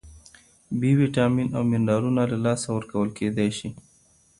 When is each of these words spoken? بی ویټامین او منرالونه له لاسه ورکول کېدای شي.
بی 0.79 0.91
ویټامین 1.01 1.47
او 1.55 1.61
منرالونه 1.71 2.21
له 2.31 2.37
لاسه 2.45 2.67
ورکول 2.75 3.09
کېدای 3.17 3.49
شي. 3.57 3.69